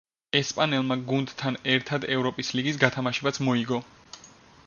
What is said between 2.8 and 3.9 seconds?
გათამაშებაც მოიგო.